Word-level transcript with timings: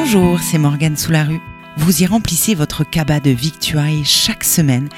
Bonjour, 0.00 0.38
c'est 0.40 0.58
Morgane 0.58 0.96
sous 0.96 1.10
la 1.10 1.24
rue. 1.24 1.40
Vous 1.76 2.04
y 2.04 2.06
remplissez 2.06 2.54
votre 2.54 2.88
cabas 2.88 3.18
de 3.18 3.30
victuailles 3.30 4.04
chaque 4.04 4.44
semaine, 4.44 4.88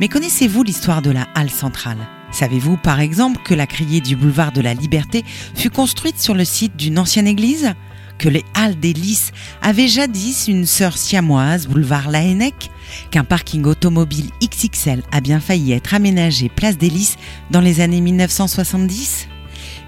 mais 0.00 0.08
connaissez-vous 0.08 0.62
l'histoire 0.62 1.02
de 1.02 1.10
la 1.10 1.28
halle 1.34 1.50
centrale? 1.50 1.98
Savez-vous 2.32 2.78
par 2.78 3.00
exemple 3.00 3.42
que 3.44 3.52
la 3.52 3.66
criée 3.66 4.00
du 4.00 4.16
boulevard 4.16 4.52
de 4.52 4.62
la 4.62 4.72
Liberté 4.72 5.26
fut 5.54 5.68
construite 5.68 6.18
sur 6.18 6.32
le 6.32 6.46
site 6.46 6.74
d'une 6.74 6.98
ancienne 6.98 7.26
église? 7.26 7.74
Que 8.16 8.30
les 8.30 8.46
halles 8.54 8.80
des 8.80 8.94
Lys 8.94 9.32
avaient 9.60 9.88
jadis 9.88 10.48
une 10.48 10.64
sœur 10.64 10.96
siamoise, 10.96 11.66
boulevard 11.68 12.10
Laennec? 12.10 12.70
Qu'un 13.10 13.24
parking 13.24 13.64
automobile 13.66 14.30
XXL 14.42 15.02
a 15.12 15.20
bien 15.20 15.38
failli 15.38 15.72
être 15.72 15.92
aménagé 15.92 16.48
place 16.48 16.78
des 16.78 16.88
Lys 16.88 17.16
dans 17.50 17.60
les 17.60 17.82
années 17.82 18.00
1970 18.00 19.28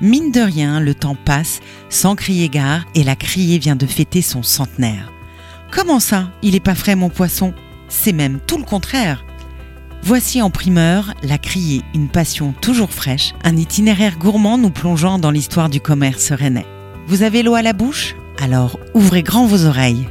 Mine 0.00 0.30
de 0.30 0.40
rien, 0.40 0.78
le 0.78 0.94
temps 0.94 1.16
passe 1.16 1.60
sans 1.88 2.14
crier 2.14 2.48
gare 2.48 2.84
et 2.94 3.02
la 3.02 3.16
criée 3.16 3.58
vient 3.58 3.76
de 3.76 3.86
fêter 3.86 4.22
son 4.22 4.42
centenaire. 4.42 5.12
Comment 5.70 6.00
ça, 6.00 6.30
il 6.42 6.54
est 6.54 6.60
pas 6.60 6.76
frais 6.76 6.94
mon 6.94 7.10
poisson? 7.10 7.52
C'est 7.88 8.12
même 8.12 8.38
tout 8.46 8.58
le 8.58 8.64
contraire. 8.64 9.24
Voici 10.02 10.40
en 10.40 10.50
primeur 10.50 11.12
La 11.22 11.38
Criée, 11.38 11.82
une 11.94 12.08
passion 12.08 12.54
toujours 12.60 12.92
fraîche, 12.92 13.34
un 13.42 13.56
itinéraire 13.56 14.16
gourmand 14.16 14.56
nous 14.56 14.70
plongeant 14.70 15.18
dans 15.18 15.32
l'histoire 15.32 15.68
du 15.68 15.80
commerce 15.80 16.30
rennais. 16.32 16.66
Vous 17.08 17.22
avez 17.22 17.42
l'eau 17.42 17.54
à 17.54 17.62
la 17.62 17.72
bouche? 17.72 18.14
Alors 18.40 18.78
ouvrez 18.94 19.24
grand 19.24 19.46
vos 19.46 19.64
oreilles. 19.64 20.08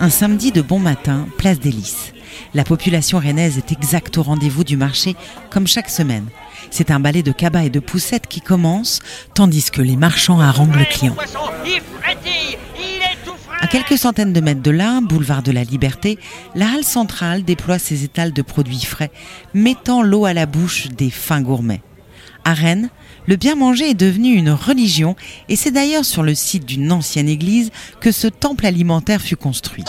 Un 0.00 0.10
samedi 0.10 0.52
de 0.52 0.60
bon 0.60 0.78
matin, 0.78 1.26
place 1.38 1.58
des 1.58 1.70
Lys. 1.70 2.13
La 2.54 2.64
population 2.64 3.18
rennaise 3.18 3.58
est 3.58 3.72
exacte 3.72 4.18
au 4.18 4.22
rendez-vous 4.22 4.64
du 4.64 4.76
marché, 4.76 5.16
comme 5.50 5.66
chaque 5.66 5.90
semaine. 5.90 6.26
C'est 6.70 6.90
un 6.90 7.00
balai 7.00 7.22
de 7.22 7.32
cabas 7.32 7.64
et 7.64 7.70
de 7.70 7.80
poussettes 7.80 8.26
qui 8.26 8.40
commence, 8.40 9.00
tandis 9.34 9.70
que 9.70 9.82
les 9.82 9.96
marchands 9.96 10.40
haranguent 10.40 10.76
le 10.76 10.84
client. 10.84 11.16
À 13.60 13.66
quelques 13.66 13.96
centaines 13.96 14.32
de 14.32 14.40
mètres 14.40 14.62
de 14.62 14.70
là, 14.70 15.00
boulevard 15.00 15.42
de 15.42 15.50
la 15.50 15.64
Liberté, 15.64 16.18
la 16.54 16.72
halle 16.72 16.84
centrale 16.84 17.44
déploie 17.44 17.78
ses 17.78 18.04
étals 18.04 18.32
de 18.32 18.42
produits 18.42 18.84
frais, 18.84 19.10
mettant 19.54 20.02
l'eau 20.02 20.26
à 20.26 20.34
la 20.34 20.46
bouche 20.46 20.88
des 20.88 21.10
fins 21.10 21.40
gourmets. 21.40 21.80
À 22.44 22.52
Rennes, 22.52 22.90
le 23.26 23.36
bien 23.36 23.54
manger 23.54 23.90
est 23.90 23.94
devenu 23.94 24.34
une 24.34 24.50
religion 24.50 25.16
et 25.48 25.56
c'est 25.56 25.70
d'ailleurs 25.70 26.04
sur 26.04 26.22
le 26.22 26.34
site 26.34 26.66
d'une 26.66 26.92
ancienne 26.92 27.28
église 27.28 27.70
que 28.00 28.12
ce 28.12 28.26
temple 28.26 28.66
alimentaire 28.66 29.22
fut 29.22 29.36
construit. 29.36 29.84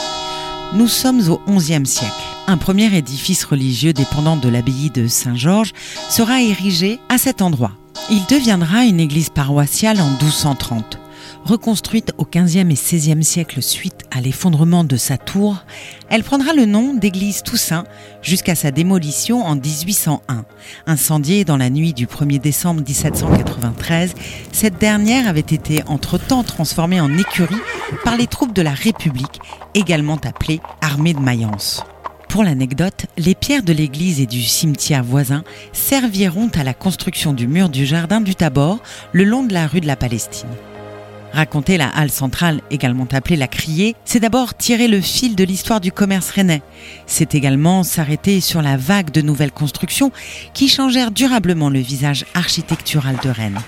Nous 0.74 0.88
sommes 0.88 1.22
au 1.30 1.40
XIe 1.58 1.86
siècle. 1.86 2.35
Un 2.48 2.58
premier 2.58 2.96
édifice 2.96 3.44
religieux 3.44 3.92
dépendant 3.92 4.38
de 4.38 4.50
l'abbaye 4.50 4.92
de 4.92 5.08
Saint-Georges 5.08 5.74
sera 6.10 6.44
érigé 6.44 7.00
à 7.10 7.18
cet 7.18 7.42
endroit. 7.42 7.72
Il 8.12 8.24
deviendra 8.30 8.86
une 8.86 9.00
église 9.00 9.30
paroissiale 9.30 10.00
en 10.00 10.10
1230. 10.12 11.00
Reconstruite 11.44 12.14
au 12.20 12.26
XVe 12.26 12.70
et 12.70 12.74
XVIe 12.76 13.24
siècle 13.24 13.64
suite 13.64 14.06
à 14.12 14.22
l'effondrement 14.22 14.84
de 14.84 14.96
sa 14.96 15.18
tour, 15.18 15.64
elle 16.10 16.24
prendra 16.24 16.54
le 16.54 16.66
nom 16.66 16.94
d'église 16.94 17.42
Toussaint 17.42 17.86
jusqu'à 18.22 18.54
sa 18.54 18.70
démolition 18.70 19.44
en 19.44 19.56
1801. 19.56 20.46
Incendiée 20.86 21.46
dans 21.46 21.58
la 21.58 21.72
nuit 21.72 21.94
du 21.94 22.06
1er 22.06 22.40
décembre 22.40 22.82
1793, 22.88 24.14
cette 24.52 24.80
dernière 24.80 25.28
avait 25.28 25.40
été 25.40 25.84
entre-temps 25.88 26.44
transformée 26.44 27.02
en 27.02 27.16
écurie 27.18 27.56
par 28.04 28.18
les 28.18 28.28
troupes 28.28 28.54
de 28.54 28.62
la 28.62 28.74
République, 28.74 29.40
également 29.74 30.20
appelées 30.24 30.62
Armée 30.82 31.14
de 31.14 31.20
Mayence. 31.20 31.84
Pour 32.36 32.44
l'anecdote, 32.44 33.06
les 33.16 33.34
pierres 33.34 33.64
de 33.64 33.72
l'église 33.72 34.20
et 34.20 34.26
du 34.26 34.44
cimetière 34.44 35.06
voisin 35.06 35.46
serviront 35.72 36.50
à 36.56 36.66
la 36.66 36.74
construction 36.74 37.32
du 37.32 37.48
mur 37.48 37.70
du 37.70 37.86
jardin 37.86 38.20
du 38.20 38.36
Tabor 38.36 38.84
le 39.14 39.24
long 39.24 39.44
de 39.44 39.54
la 39.54 39.68
rue 39.68 39.80
de 39.80 39.88
la 39.88 39.96
Palestine. 39.96 40.50
Raconter 41.32 41.78
la 41.78 41.88
halle 41.88 42.12
centrale, 42.12 42.60
également 42.72 43.08
appelée 43.14 43.38
la 43.38 43.48
criée, 43.48 43.96
c'est 44.04 44.20
d'abord 44.20 44.54
tirer 44.54 44.90
le 44.90 45.00
fil 45.00 45.38
de 45.38 45.46
l'histoire 45.46 45.80
du 45.80 45.94
commerce 45.94 46.30
rennais. 46.30 46.62
C'est 47.08 47.36
également 47.36 47.84
s'arrêter 47.84 48.42
sur 48.42 48.62
la 48.62 48.76
vague 48.76 49.12
de 49.12 49.22
nouvelles 49.22 49.54
constructions 49.54 50.12
qui 50.54 50.68
changèrent 50.68 51.12
durablement 51.12 51.70
le 51.70 51.80
visage 51.80 52.26
architectural 52.34 53.16
de 53.24 53.30
Rennes. 53.30 53.62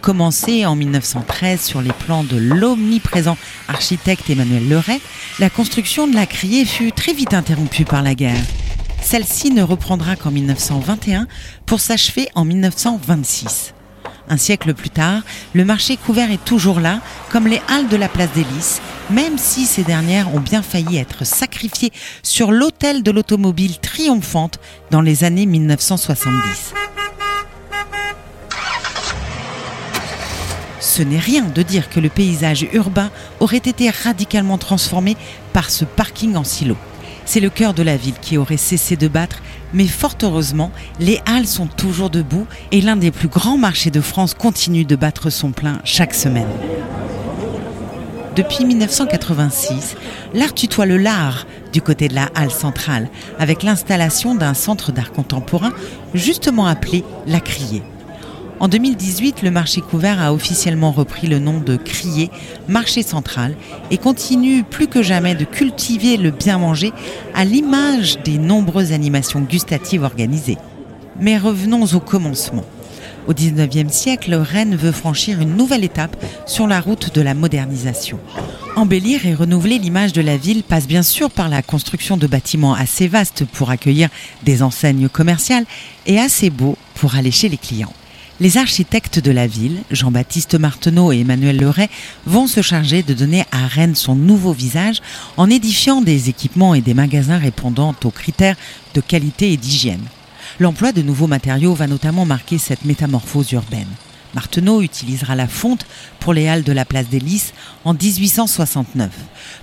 Commencée 0.00 0.64
en 0.64 0.76
1913 0.76 1.60
sur 1.60 1.82
les 1.82 1.92
plans 1.92 2.24
de 2.24 2.38
l'omniprésent 2.38 3.36
architecte 3.68 4.30
Emmanuel 4.30 4.66
Leray, 4.66 4.98
la 5.38 5.50
construction 5.50 6.08
de 6.08 6.14
la 6.14 6.24
criée 6.24 6.64
fut 6.64 6.90
très 6.90 7.12
vite 7.12 7.34
interrompue 7.34 7.84
par 7.84 8.02
la 8.02 8.14
guerre. 8.14 8.42
Celle-ci 9.02 9.50
ne 9.50 9.62
reprendra 9.62 10.16
qu'en 10.16 10.30
1921 10.30 11.26
pour 11.66 11.80
s'achever 11.80 12.28
en 12.34 12.46
1926. 12.46 13.74
Un 14.30 14.36
siècle 14.38 14.72
plus 14.72 14.90
tard, 14.90 15.22
le 15.52 15.66
marché 15.66 15.98
couvert 15.98 16.30
est 16.30 16.44
toujours 16.44 16.80
là, 16.80 17.00
comme 17.30 17.46
les 17.46 17.60
halles 17.68 17.88
de 17.88 17.96
la 17.96 18.08
place 18.08 18.32
des 18.34 18.44
Lys, 18.44 18.80
même 19.10 19.36
si 19.36 19.66
ces 19.66 19.82
dernières 19.82 20.34
ont 20.34 20.40
bien 20.40 20.62
failli 20.62 20.96
être 20.96 21.26
sacrifiées 21.26 21.92
sur 22.22 22.52
l'autel 22.52 23.02
de 23.02 23.10
l'automobile 23.10 23.78
triomphante 23.80 24.60
dans 24.90 25.02
les 25.02 25.24
années 25.24 25.46
1970. 25.46 26.79
Ce 31.00 31.04
n'est 31.06 31.18
rien 31.18 31.44
de 31.44 31.62
dire 31.62 31.88
que 31.88 31.98
le 31.98 32.10
paysage 32.10 32.66
urbain 32.74 33.10
aurait 33.40 33.56
été 33.56 33.88
radicalement 33.88 34.58
transformé 34.58 35.16
par 35.54 35.70
ce 35.70 35.86
parking 35.86 36.36
en 36.36 36.44
silo. 36.44 36.76
C'est 37.24 37.40
le 37.40 37.48
cœur 37.48 37.72
de 37.72 37.82
la 37.82 37.96
ville 37.96 38.18
qui 38.20 38.36
aurait 38.36 38.58
cessé 38.58 38.96
de 38.96 39.08
battre 39.08 39.40
mais 39.72 39.86
fort 39.86 40.16
heureusement, 40.22 40.70
les 40.98 41.18
Halles 41.24 41.46
sont 41.46 41.68
toujours 41.68 42.10
debout 42.10 42.46
et 42.70 42.82
l'un 42.82 42.96
des 42.96 43.10
plus 43.10 43.28
grands 43.28 43.56
marchés 43.56 43.90
de 43.90 44.02
France 44.02 44.34
continue 44.34 44.84
de 44.84 44.94
battre 44.94 45.30
son 45.30 45.52
plein 45.52 45.80
chaque 45.84 46.12
semaine. 46.12 46.50
Depuis 48.36 48.66
1986, 48.66 49.96
l'art 50.34 50.52
tutoie 50.52 50.84
le 50.84 50.98
lard 50.98 51.46
du 51.72 51.80
côté 51.80 52.08
de 52.08 52.14
la 52.14 52.28
halle 52.34 52.50
centrale 52.50 53.08
avec 53.38 53.62
l'installation 53.62 54.34
d'un 54.34 54.52
centre 54.52 54.92
d'art 54.92 55.12
contemporain 55.12 55.72
justement 56.12 56.66
appelé 56.66 57.04
La 57.26 57.40
Criée. 57.40 57.82
En 58.60 58.68
2018, 58.68 59.40
le 59.40 59.50
marché 59.50 59.80
couvert 59.80 60.20
a 60.20 60.34
officiellement 60.34 60.92
repris 60.92 61.26
le 61.26 61.38
nom 61.38 61.60
de 61.60 61.76
Crier, 61.76 62.30
marché 62.68 63.02
central, 63.02 63.56
et 63.90 63.96
continue 63.96 64.64
plus 64.64 64.86
que 64.86 65.02
jamais 65.02 65.34
de 65.34 65.46
cultiver 65.46 66.18
le 66.18 66.30
bien 66.30 66.58
manger 66.58 66.92
à 67.34 67.46
l'image 67.46 68.18
des 68.22 68.36
nombreuses 68.36 68.92
animations 68.92 69.40
gustatives 69.40 70.02
organisées. 70.02 70.58
Mais 71.18 71.38
revenons 71.38 71.86
au 71.86 72.00
commencement. 72.00 72.66
Au 73.26 73.32
XIXe 73.32 73.90
siècle, 73.90 74.34
Rennes 74.34 74.76
veut 74.76 74.92
franchir 74.92 75.40
une 75.40 75.56
nouvelle 75.56 75.84
étape 75.84 76.22
sur 76.44 76.66
la 76.66 76.82
route 76.82 77.14
de 77.14 77.22
la 77.22 77.32
modernisation. 77.32 78.18
Embellir 78.76 79.24
et 79.24 79.34
renouveler 79.34 79.78
l'image 79.78 80.12
de 80.12 80.20
la 80.20 80.36
ville 80.36 80.64
passe 80.64 80.86
bien 80.86 81.02
sûr 81.02 81.30
par 81.30 81.48
la 81.48 81.62
construction 81.62 82.18
de 82.18 82.26
bâtiments 82.26 82.74
assez 82.74 83.08
vastes 83.08 83.46
pour 83.46 83.70
accueillir 83.70 84.10
des 84.42 84.62
enseignes 84.62 85.08
commerciales 85.08 85.64
et 86.04 86.18
assez 86.18 86.50
beaux 86.50 86.76
pour 86.94 87.14
aller 87.14 87.30
chez 87.30 87.48
les 87.48 87.56
clients. 87.56 87.92
Les 88.40 88.56
architectes 88.56 89.18
de 89.18 89.30
la 89.30 89.46
ville, 89.46 89.82
Jean-Baptiste 89.90 90.54
Marteneau 90.54 91.12
et 91.12 91.20
Emmanuel 91.20 91.58
Leray, 91.58 91.90
vont 92.24 92.46
se 92.46 92.62
charger 92.62 93.02
de 93.02 93.12
donner 93.12 93.44
à 93.52 93.66
Rennes 93.66 93.94
son 93.94 94.14
nouveau 94.14 94.54
visage 94.54 95.02
en 95.36 95.50
édifiant 95.50 96.00
des 96.00 96.30
équipements 96.30 96.74
et 96.74 96.80
des 96.80 96.94
magasins 96.94 97.36
répondant 97.36 97.94
aux 98.02 98.10
critères 98.10 98.56
de 98.94 99.02
qualité 99.02 99.52
et 99.52 99.58
d'hygiène. 99.58 100.00
L'emploi 100.58 100.92
de 100.92 101.02
nouveaux 101.02 101.26
matériaux 101.26 101.74
va 101.74 101.86
notamment 101.86 102.24
marquer 102.24 102.56
cette 102.56 102.86
métamorphose 102.86 103.52
urbaine. 103.52 103.88
Marteneau 104.34 104.82
utilisera 104.82 105.34
la 105.34 105.48
fonte 105.48 105.86
pour 106.20 106.32
les 106.32 106.48
halles 106.48 106.62
de 106.62 106.72
la 106.72 106.84
place 106.84 107.08
des 107.08 107.18
Lys 107.18 107.52
en 107.84 107.94
1869. 107.94 109.10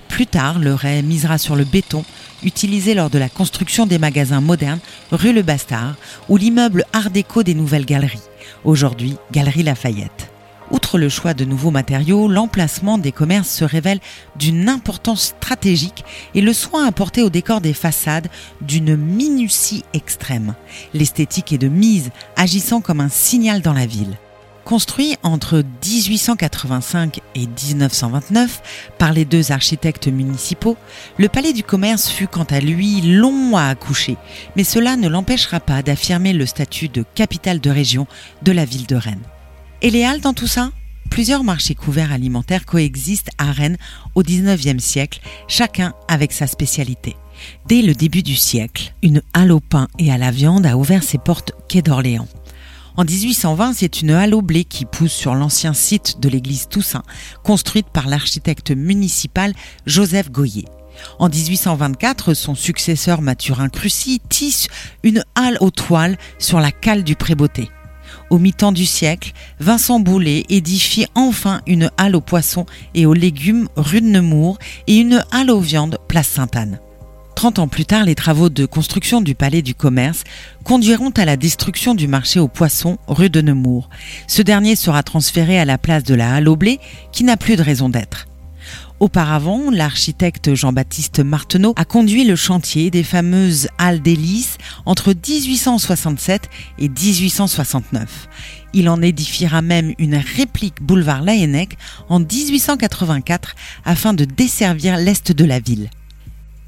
Plus 0.08 0.26
tard, 0.26 0.58
le 0.58 0.74
Ray 0.74 1.02
misera 1.02 1.38
sur 1.38 1.56
le 1.56 1.64
béton, 1.64 2.04
utilisé 2.42 2.94
lors 2.94 3.10
de 3.10 3.18
la 3.18 3.28
construction 3.28 3.86
des 3.86 3.98
magasins 3.98 4.40
modernes 4.40 4.80
rue 5.10 5.32
Le 5.32 5.42
Bastard 5.42 5.94
ou 6.28 6.36
l'immeuble 6.36 6.84
Art 6.92 7.10
déco 7.10 7.42
des 7.42 7.54
Nouvelles 7.54 7.86
Galeries, 7.86 8.22
aujourd'hui 8.64 9.16
Galerie 9.32 9.62
Lafayette. 9.62 10.30
Outre 10.70 10.98
le 10.98 11.08
choix 11.08 11.32
de 11.32 11.46
nouveaux 11.46 11.70
matériaux, 11.70 12.28
l'emplacement 12.28 12.98
des 12.98 13.12
commerces 13.12 13.48
se 13.48 13.64
révèle 13.64 14.00
d'une 14.36 14.68
importance 14.68 15.34
stratégique 15.38 16.04
et 16.34 16.42
le 16.42 16.52
soin 16.52 16.86
apporté 16.86 17.22
au 17.22 17.30
décor 17.30 17.62
des 17.62 17.72
façades 17.72 18.28
d'une 18.60 18.94
minutie 18.94 19.84
extrême. 19.94 20.54
L'esthétique 20.92 21.52
est 21.54 21.58
de 21.58 21.68
mise, 21.68 22.10
agissant 22.36 22.82
comme 22.82 23.00
un 23.00 23.08
signal 23.08 23.62
dans 23.62 23.72
la 23.72 23.86
ville. 23.86 24.18
Construit 24.68 25.16
entre 25.22 25.64
1885 25.82 27.20
et 27.34 27.46
1929 27.46 28.90
par 28.98 29.14
les 29.14 29.24
deux 29.24 29.50
architectes 29.50 30.08
municipaux, 30.08 30.76
le 31.16 31.30
Palais 31.30 31.54
du 31.54 31.62
Commerce 31.62 32.10
fut 32.10 32.26
quant 32.26 32.44
à 32.44 32.60
lui 32.60 33.00
long 33.00 33.56
à 33.56 33.68
accoucher, 33.68 34.18
mais 34.56 34.64
cela 34.64 34.96
ne 34.96 35.08
l'empêchera 35.08 35.58
pas 35.58 35.82
d'affirmer 35.82 36.34
le 36.34 36.44
statut 36.44 36.88
de 36.88 37.02
capitale 37.14 37.60
de 37.60 37.70
région 37.70 38.06
de 38.42 38.52
la 38.52 38.66
ville 38.66 38.84
de 38.84 38.96
Rennes. 38.96 39.24
Et 39.80 39.88
les 39.88 40.04
halles 40.04 40.20
dans 40.20 40.34
tout 40.34 40.46
ça? 40.46 40.70
Plusieurs 41.08 41.44
marchés 41.44 41.74
couverts 41.74 42.12
alimentaires 42.12 42.66
coexistent 42.66 43.30
à 43.38 43.50
Rennes 43.52 43.78
au 44.14 44.22
19e 44.22 44.80
siècle, 44.80 45.22
chacun 45.48 45.94
avec 46.08 46.30
sa 46.30 46.46
spécialité. 46.46 47.16
Dès 47.64 47.80
le 47.80 47.94
début 47.94 48.22
du 48.22 48.36
siècle, 48.36 48.92
une 49.02 49.22
halle 49.32 49.52
au 49.52 49.60
pain 49.60 49.88
et 49.98 50.12
à 50.12 50.18
la 50.18 50.30
viande 50.30 50.66
a 50.66 50.76
ouvert 50.76 51.02
ses 51.04 51.16
portes 51.16 51.52
quai 51.70 51.80
d'Orléans. 51.80 52.28
En 52.98 53.04
1820, 53.04 53.74
c'est 53.74 54.02
une 54.02 54.10
halle 54.10 54.34
au 54.34 54.42
blé 54.42 54.64
qui 54.64 54.84
pousse 54.84 55.12
sur 55.12 55.36
l'ancien 55.36 55.72
site 55.72 56.18
de 56.18 56.28
l'église 56.28 56.66
Toussaint, 56.66 57.04
construite 57.44 57.86
par 57.90 58.08
l'architecte 58.08 58.72
municipal 58.72 59.52
Joseph 59.86 60.32
Goyer. 60.32 60.64
En 61.20 61.28
1824, 61.28 62.34
son 62.34 62.56
successeur 62.56 63.22
Mathurin 63.22 63.68
Crucy 63.68 64.20
tisse 64.28 64.66
une 65.04 65.22
halle 65.36 65.58
aux 65.60 65.70
toiles 65.70 66.18
sur 66.40 66.58
la 66.58 66.72
cale 66.72 67.04
du 67.04 67.14
Prébeauté. 67.14 67.70
Au 68.30 68.38
mi-temps 68.38 68.72
du 68.72 68.84
siècle, 68.84 69.30
Vincent 69.60 70.00
Boulet 70.00 70.44
édifie 70.48 71.06
enfin 71.14 71.60
une 71.68 71.92
halle 71.98 72.16
aux 72.16 72.20
poissons 72.20 72.66
et 72.94 73.06
aux 73.06 73.14
légumes 73.14 73.68
rue 73.76 74.00
de 74.00 74.06
Nemours 74.06 74.58
et 74.88 74.96
une 74.96 75.24
halle 75.30 75.52
aux 75.52 75.60
viandes 75.60 75.98
place 76.08 76.26
Sainte-Anne. 76.26 76.80
Trente 77.38 77.60
ans 77.60 77.68
plus 77.68 77.84
tard, 77.84 78.04
les 78.04 78.16
travaux 78.16 78.48
de 78.48 78.66
construction 78.66 79.20
du 79.20 79.36
palais 79.36 79.62
du 79.62 79.72
commerce 79.72 80.24
conduiront 80.64 81.10
à 81.10 81.24
la 81.24 81.36
destruction 81.36 81.94
du 81.94 82.08
marché 82.08 82.40
aux 82.40 82.48
poissons 82.48 82.98
rue 83.06 83.30
de 83.30 83.40
Nemours. 83.40 83.88
Ce 84.26 84.42
dernier 84.42 84.74
sera 84.74 85.04
transféré 85.04 85.56
à 85.56 85.64
la 85.64 85.78
place 85.78 86.02
de 86.02 86.16
la 86.16 86.34
halle 86.34 86.48
au 86.48 86.56
blé 86.56 86.80
qui 87.12 87.22
n'a 87.22 87.36
plus 87.36 87.54
de 87.54 87.62
raison 87.62 87.88
d'être. 87.88 88.26
Auparavant, 88.98 89.70
l'architecte 89.70 90.52
Jean-Baptiste 90.56 91.20
Marteneau 91.20 91.74
a 91.76 91.84
conduit 91.84 92.24
le 92.24 92.34
chantier 92.34 92.90
des 92.90 93.04
fameuses 93.04 93.68
Halles 93.78 94.02
d'Hélice 94.02 94.58
entre 94.84 95.10
1867 95.10 96.50
et 96.80 96.88
1869. 96.88 98.28
Il 98.72 98.88
en 98.88 99.00
édifiera 99.00 99.62
même 99.62 99.94
une 99.98 100.16
réplique 100.16 100.82
boulevard 100.82 101.22
Laennec 101.22 101.78
en 102.08 102.18
1884 102.18 103.54
afin 103.84 104.12
de 104.12 104.24
desservir 104.24 104.96
l'est 104.96 105.30
de 105.30 105.44
la 105.44 105.60
ville. 105.60 105.88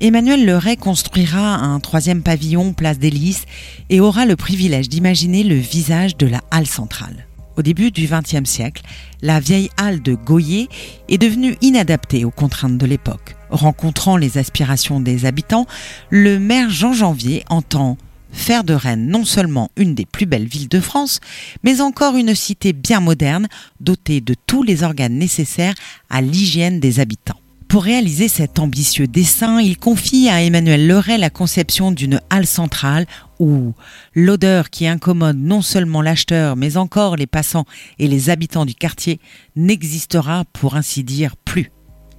Emmanuel 0.02 0.46
Leray 0.46 0.78
construira 0.78 1.56
un 1.56 1.78
troisième 1.78 2.22
pavillon 2.22 2.72
place 2.72 2.98
d'Hélice 2.98 3.44
et 3.90 4.00
aura 4.00 4.24
le 4.24 4.34
privilège 4.34 4.88
d'imaginer 4.88 5.44
le 5.44 5.56
visage 5.56 6.16
de 6.16 6.26
la 6.26 6.40
halle 6.50 6.66
centrale. 6.66 7.26
Au 7.58 7.62
début 7.62 7.90
du 7.90 8.08
XXe 8.08 8.48
siècle, 8.48 8.82
la 9.20 9.40
vieille 9.40 9.68
halle 9.76 10.00
de 10.00 10.14
Goyer 10.14 10.70
est 11.10 11.18
devenue 11.18 11.54
inadaptée 11.60 12.24
aux 12.24 12.30
contraintes 12.30 12.78
de 12.78 12.86
l'époque. 12.86 13.36
Rencontrant 13.50 14.16
les 14.16 14.38
aspirations 14.38 15.00
des 15.00 15.26
habitants, 15.26 15.66
le 16.08 16.38
maire 16.38 16.70
Jean 16.70 16.94
Janvier 16.94 17.44
entend 17.50 17.98
faire 18.32 18.64
de 18.64 18.72
Rennes 18.72 19.06
non 19.06 19.26
seulement 19.26 19.70
une 19.76 19.94
des 19.94 20.06
plus 20.06 20.24
belles 20.24 20.48
villes 20.48 20.68
de 20.68 20.80
France, 20.80 21.20
mais 21.62 21.82
encore 21.82 22.16
une 22.16 22.34
cité 22.34 22.72
bien 22.72 23.00
moderne, 23.00 23.48
dotée 23.80 24.22
de 24.22 24.34
tous 24.46 24.62
les 24.62 24.82
organes 24.82 25.18
nécessaires 25.18 25.74
à 26.08 26.22
l'hygiène 26.22 26.80
des 26.80 27.00
habitants. 27.00 27.39
Pour 27.70 27.84
réaliser 27.84 28.26
cet 28.26 28.58
ambitieux 28.58 29.06
dessin, 29.06 29.60
il 29.60 29.78
confie 29.78 30.28
à 30.28 30.42
Emmanuel 30.42 30.88
Leray 30.88 31.18
la 31.18 31.30
conception 31.30 31.92
d'une 31.92 32.20
halle 32.28 32.48
centrale 32.48 33.06
où 33.38 33.74
l'odeur 34.12 34.70
qui 34.70 34.88
incommode 34.88 35.38
non 35.38 35.62
seulement 35.62 36.02
l'acheteur 36.02 36.56
mais 36.56 36.76
encore 36.76 37.14
les 37.14 37.28
passants 37.28 37.66
et 38.00 38.08
les 38.08 38.28
habitants 38.28 38.66
du 38.66 38.74
quartier 38.74 39.20
n'existera 39.54 40.44
pour 40.52 40.74
ainsi 40.74 41.04
dire 41.04 41.36
plus. 41.36 41.70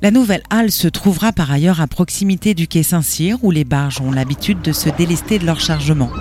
La 0.02 0.10
nouvelle 0.10 0.44
halle 0.50 0.72
se 0.72 0.88
trouvera 0.88 1.34
par 1.34 1.52
ailleurs 1.52 1.82
à 1.82 1.88
proximité 1.88 2.54
du 2.54 2.70
quai 2.70 2.82
Saint-Cyr 2.82 3.44
où 3.44 3.52
les 3.52 3.66
barges 3.66 4.00
ont 4.00 4.12
l'habitude 4.12 4.62
de 4.62 4.72
se 4.72 4.88
délester 4.88 5.38
de 5.38 5.46
leur 5.46 5.60
chargement. 5.60 6.12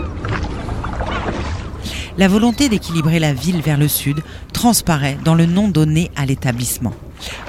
La 2.19 2.27
volonté 2.27 2.69
d'équilibrer 2.69 3.21
la 3.21 3.33
ville 3.33 3.63
vers 3.63 3.79
le 3.79 3.87
sud 3.87 4.25
transparaît 4.53 5.19
dans 5.25 5.37
le 5.37 5.47
nom 5.47 5.69
donné 5.69 6.11
à 6.17 6.27
l'établissement. 6.27 6.95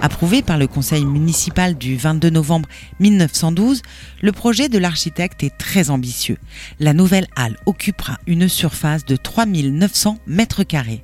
Approuvé 0.01 0.41
par 0.41 0.57
le 0.57 0.68
conseil 0.68 1.06
municipal 1.06 1.77
du 1.77 1.95
22 1.95 2.29
novembre 2.29 2.68
1912, 3.00 3.81
le 4.21 4.31
projet 4.31 4.69
de 4.69 4.77
l'architecte 4.77 5.44
est 5.44 5.57
très 5.57 5.89
ambitieux. 5.89 6.38
La 6.79 6.94
nouvelle 6.94 7.27
halle 7.35 7.57
occupera 7.65 8.18
une 8.27 8.47
surface 8.47 9.06
de 9.06 9.15
3900 9.15 10.18
mètres 10.27 10.63
carrés. 10.63 11.03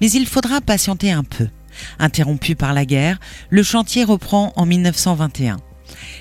Mais 0.00 0.10
il 0.10 0.26
faudra 0.26 0.60
patienter 0.60 1.10
un 1.10 1.24
peu. 1.24 1.48
Interrompu 1.98 2.54
par 2.54 2.72
la 2.72 2.84
guerre, 2.84 3.18
le 3.50 3.62
chantier 3.62 4.04
reprend 4.04 4.52
en 4.56 4.66
1921. 4.66 5.58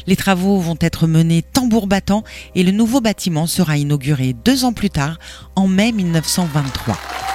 Les 0.06 0.16
travaux 0.16 0.60
vont 0.60 0.78
être 0.80 1.08
menés 1.08 1.42
tambour 1.42 1.88
battant 1.88 2.24
et 2.56 2.64
le 2.64 2.72
nouveau 2.72 3.02
bâtiment 3.02 3.48
sera 3.48 3.78
inauguré 3.78 4.34
deux 4.34 4.66
ans 4.66 4.74
plus 4.74 4.90
tard, 4.90 5.20
en 5.56 5.68
mai 5.68 5.92
1923. 5.92 7.27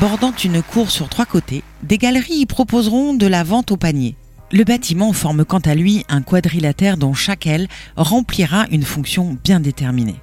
Bordant 0.00 0.32
une 0.42 0.60
cour 0.60 0.90
sur 0.90 1.08
trois 1.08 1.24
côtés, 1.24 1.62
des 1.84 1.98
galeries 1.98 2.40
y 2.40 2.46
proposeront 2.46 3.14
de 3.14 3.28
la 3.28 3.44
vente 3.44 3.70
au 3.70 3.76
panier. 3.76 4.16
Le 4.50 4.64
bâtiment 4.64 5.12
forme 5.12 5.44
quant 5.44 5.60
à 5.60 5.76
lui 5.76 6.04
un 6.08 6.20
quadrilatère 6.20 6.96
dont 6.96 7.14
chaque 7.14 7.46
aile 7.46 7.68
remplira 7.96 8.66
une 8.72 8.82
fonction 8.82 9.38
bien 9.44 9.60
déterminée. 9.60 10.16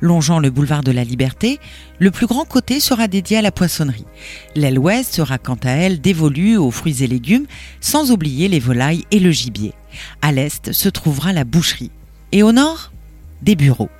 Longeant 0.00 0.40
le 0.40 0.50
boulevard 0.50 0.82
de 0.82 0.90
la 0.90 1.04
Liberté, 1.04 1.60
le 2.00 2.10
plus 2.10 2.26
grand 2.26 2.44
côté 2.44 2.80
sera 2.80 3.06
dédié 3.06 3.38
à 3.38 3.42
la 3.42 3.52
poissonnerie. 3.52 4.06
L'aile 4.56 4.78
ouest 4.78 5.14
sera 5.14 5.38
quant 5.38 5.58
à 5.62 5.70
elle 5.70 6.00
dévolue 6.00 6.56
aux 6.56 6.72
fruits 6.72 7.04
et 7.04 7.06
légumes, 7.06 7.46
sans 7.80 8.10
oublier 8.10 8.48
les 8.48 8.60
volailles 8.60 9.04
et 9.12 9.20
le 9.20 9.30
gibier. 9.30 9.72
À 10.20 10.32
l'est 10.32 10.72
se 10.72 10.88
trouvera 10.88 11.32
la 11.32 11.44
boucherie. 11.44 11.92
Et 12.32 12.42
au 12.42 12.50
nord, 12.50 12.90
des 13.40 13.54
bureaux. 13.54 13.90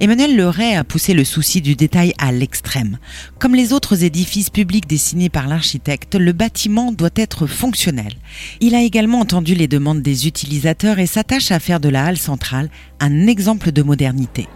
Emmanuel 0.00 0.36
Leray 0.36 0.76
a 0.76 0.84
poussé 0.84 1.12
le 1.12 1.24
souci 1.24 1.60
du 1.60 1.74
détail 1.74 2.14
à 2.18 2.30
l'extrême. 2.30 2.98
Comme 3.40 3.56
les 3.56 3.72
autres 3.72 4.04
édifices 4.04 4.48
publics 4.48 4.86
dessinés 4.86 5.28
par 5.28 5.48
l'architecte, 5.48 6.14
le 6.14 6.32
bâtiment 6.32 6.92
doit 6.92 7.10
être 7.16 7.48
fonctionnel. 7.48 8.12
Il 8.60 8.76
a 8.76 8.82
également 8.82 9.18
entendu 9.18 9.56
les 9.56 9.66
demandes 9.66 10.00
des 10.00 10.28
utilisateurs 10.28 11.00
et 11.00 11.06
s'attache 11.06 11.50
à 11.50 11.58
faire 11.58 11.80
de 11.80 11.88
la 11.88 12.04
halle 12.04 12.16
centrale 12.16 12.70
un 13.00 13.26
exemple 13.26 13.72
de 13.72 13.82
modernité. 13.82 14.46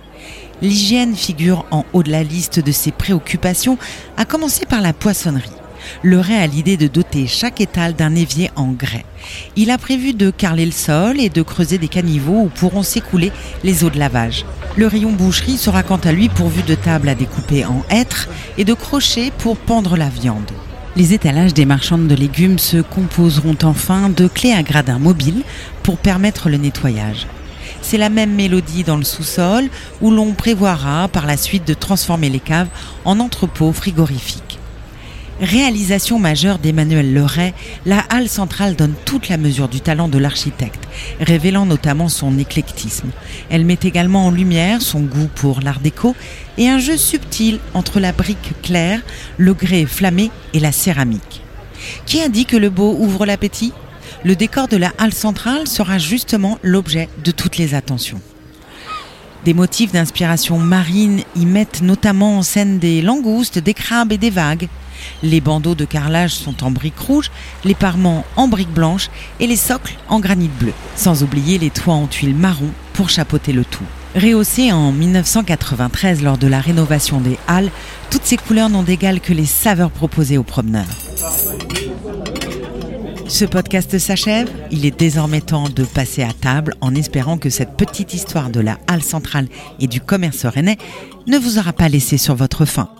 L'hygiène 0.63 1.17
figure 1.17 1.67
en 1.73 1.85
haut 1.93 2.05
de 2.05 2.13
la 2.13 2.23
liste 2.23 2.61
de 2.61 2.71
ses 2.71 2.93
préoccupations, 2.93 3.79
à 4.17 4.25
commencer 4.25 4.65
par 4.65 4.81
la 4.81 4.93
poissonnerie. 4.93 5.51
Le 6.03 6.21
a 6.21 6.47
l'idée 6.47 6.77
de 6.77 6.87
doter 6.87 7.27
chaque 7.27 7.61
étal 7.61 7.95
d'un 7.95 8.15
évier 8.15 8.51
en 8.57 8.69
grès. 8.69 9.05
Il 9.57 9.71
a 9.71 9.79
prévu 9.79 10.15
de 10.15 10.31
carreler 10.31 10.67
le 10.67 10.73
sol 10.73 11.21
et 11.21 11.29
de 11.29 11.43
creuser 11.43 11.79
des 11.79 11.89
caniveaux 11.89 12.43
où 12.43 12.49
pourront 12.49 12.83
s'écouler 12.83 13.33
les 13.65 13.85
eaux 13.85 13.91
de 13.91 13.99
lavage. 13.99 14.45
Le 14.77 14.87
rayon 14.87 15.13
boucherie 15.13 15.59
sera 15.59 15.83
quant 15.83 15.97
à 15.97 16.13
lui 16.13 16.29
pourvu 16.29 16.63
de 16.63 16.75
tables 16.75 17.09
à 17.09 17.15
découper 17.15 17.65
en 17.65 17.85
hêtres 17.91 18.29
et 18.57 18.65
de 18.65 18.75
crochets 18.75 19.33
pour 19.39 19.57
pendre 19.57 19.97
la 19.97 20.09
viande. 20.09 20.51
Les 20.95 21.15
étalages 21.15 21.55
des 21.55 21.65
marchandes 21.65 22.07
de 22.07 22.15
légumes 22.15 22.59
se 22.59 22.79
composeront 22.79 23.57
enfin 23.63 24.09
de 24.09 24.29
clés 24.29 24.53
à 24.53 24.63
gradins 24.63 24.99
mobiles 24.99 25.43
pour 25.83 25.99
permettre 25.99 26.49
le 26.49 26.59
nettoyage. 26.59 27.27
C'est 27.81 27.99
la 27.99 28.11
même 28.11 28.35
mélodie 28.35 28.85
dans 28.85 28.97
le 28.97 29.05
sous-sol 29.05 29.69
où 30.01 30.11
l'on 30.11 30.35
prévoira 30.35 31.09
par 31.09 31.27
la 31.27 31.37
suite 31.37 31.67
de 31.67 31.75
transformer 31.75 32.29
les 32.29 32.41
caves 32.41 32.69
en 33.05 33.21
entrepôts 33.21 33.73
frigorifiques. 33.73 34.52
Réalisation 35.43 36.21
majeure 36.21 36.61
d'Emmanuel 36.61 37.13
Leray, 37.13 37.53
la 37.85 37.99
halle 38.11 38.29
centrale 38.29 38.77
donne 38.77 38.95
toute 39.05 39.29
la 39.29 39.39
mesure 39.39 39.69
du 39.69 39.81
talent 39.81 40.07
de 40.07 40.19
l'architecte, 40.19 40.87
révélant 41.19 41.67
notamment 41.67 42.09
son 42.09 42.39
éclectisme. 42.39 43.11
Elle 43.51 43.65
met 43.65 43.81
également 43.83 44.27
en 44.27 44.31
lumière 44.31 44.81
son 44.81 45.01
goût 45.01 45.29
pour 45.35 45.61
l'art 45.61 45.81
déco 45.81 46.15
et 46.59 46.69
un 46.69 46.79
jeu 46.79 46.97
subtil 46.97 47.59
entre 47.75 47.99
la 47.99 48.13
brique 48.13 48.53
claire, 48.63 49.01
le 49.37 49.53
grès 49.53 49.85
flammé 49.85 50.31
et 50.55 50.61
la 50.61 50.71
céramique. 50.71 51.43
Qui 52.07 52.21
a 52.21 52.29
que 52.29 52.57
le 52.57 52.71
beau 52.71 52.97
ouvre 52.97 53.27
l'appétit? 53.27 53.73
Le 54.23 54.37
décor 54.37 54.69
de 54.69 54.77
la 54.77 54.93
halle 54.97 55.13
centrale 55.13 55.67
sera 55.67 55.99
justement 55.99 56.61
l'objet 56.63 57.09
de 57.25 57.33
toutes 57.33 57.57
les 57.57 57.75
attentions. 57.75 58.21
Des 59.45 59.55
motifs 59.55 59.91
d'inspiration 59.91 60.59
marine 60.59 61.23
y 61.35 61.47
mettent 61.47 61.83
notamment 61.83 62.39
en 62.39 62.43
scène 62.43 62.79
des 62.79 63.03
langoustes, 63.03 63.59
des 63.59 63.75
crabes 63.75 64.13
et 64.13 64.19
des 64.19 64.31
vagues. 64.31 64.69
Les 65.23 65.41
bandeaux 65.41 65.75
de 65.75 65.85
carrelage 65.85 66.35
sont 66.35 66.65
en 66.65 66.71
briques 66.71 66.99
rouges, 66.99 67.31
les 67.65 67.75
parements 67.75 68.25
en 68.37 68.49
briques 68.49 68.73
blanches 68.73 69.11
et 69.41 69.47
les 69.47 69.57
socles 69.57 69.95
en 70.09 70.21
granit 70.21 70.51
bleu. 70.61 70.73
Sans 70.97 71.23
oublier 71.23 71.59
les 71.59 71.71
toits 71.71 71.95
en 71.95 72.07
tuiles 72.07 72.35
marron 72.35 72.71
pour 72.93 73.11
chapeauter 73.11 73.53
le 73.53 73.65
tout. 73.65 73.85
Rehaussé 74.15 74.73
en 74.73 74.93
1993 74.93 76.23
lors 76.23 76.37
de 76.37 76.47
la 76.47 76.61
rénovation 76.61 77.21
des 77.21 77.39
halles, 77.49 77.71
toutes 78.11 78.25
ces 78.25 78.37
couleurs 78.37 78.69
n'ont 78.69 78.83
d'égal 78.83 79.21
que 79.21 79.33
les 79.33 79.47
saveurs 79.47 79.91
proposées 79.91 80.37
aux 80.37 80.43
promeneurs. 80.43 80.85
Ce 83.33 83.47
podcast 83.47 83.99
s'achève. 83.99 84.51
Il 84.71 84.85
est 84.85 84.99
désormais 84.99 85.41
temps 85.41 85.71
de 85.71 85.85
passer 85.85 86.23
à 86.23 86.35
table 86.35 86.75
en 86.83 86.95
espérant 86.95 87.39
que 87.39 87.49
cette 87.49 87.79
petite 87.79 88.13
histoire 88.13 88.51
de 88.51 88.61
la 88.61 88.79
halle 88.87 89.03
centrale 89.03 89.49
et 89.81 89.87
du 89.87 90.03
commerce 90.03 90.45
rennais 90.45 90.77
ne 91.27 91.39
vous 91.39 91.59
aura 91.59 91.73
pas 91.73 91.89
laissé 91.89 92.19
sur 92.19 92.35
votre 92.35 92.67
faim. 92.67 92.91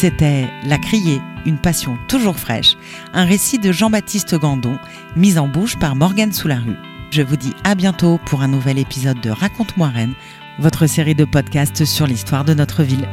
C'était 0.00 0.46
La 0.64 0.78
Criée, 0.78 1.20
une 1.44 1.58
passion 1.58 1.98
toujours 2.06 2.38
fraîche, 2.38 2.76
un 3.14 3.24
récit 3.24 3.58
de 3.58 3.72
Jean-Baptiste 3.72 4.36
Gandon, 4.36 4.78
mis 5.16 5.38
en 5.38 5.48
bouche 5.48 5.76
par 5.76 5.96
Morgane 5.96 6.32
Soularue. 6.32 6.76
Je 7.10 7.20
vous 7.20 7.36
dis 7.36 7.52
à 7.64 7.74
bientôt 7.74 8.20
pour 8.24 8.42
un 8.42 8.46
nouvel 8.46 8.78
épisode 8.78 9.20
de 9.20 9.30
Raconte-moi 9.30 9.88
Rennes, 9.88 10.14
votre 10.60 10.86
série 10.86 11.16
de 11.16 11.24
podcasts 11.24 11.84
sur 11.84 12.06
l'histoire 12.06 12.44
de 12.44 12.54
notre 12.54 12.84
ville. 12.84 13.08